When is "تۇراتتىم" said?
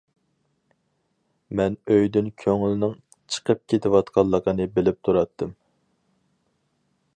5.09-5.55